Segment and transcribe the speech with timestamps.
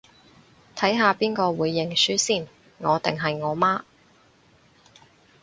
[0.75, 2.47] 睇下邊個會認輸先，
[2.79, 3.83] 我定係我媽